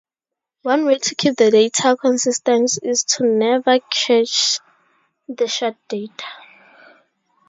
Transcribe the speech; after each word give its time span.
One 0.63 0.85
way 0.85 0.97
to 0.97 1.13
keep 1.13 1.37
the 1.37 1.51
data 1.51 1.95
consistent 1.95 2.79
is 2.81 3.03
to 3.03 3.23
never 3.23 3.77
cache 3.91 4.59
the 5.29 5.47
shared 5.47 5.75
data. 5.89 6.25